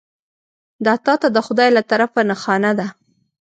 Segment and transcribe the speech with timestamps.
[0.85, 2.87] دا تا ته د خدای له طرفه نښانه ده.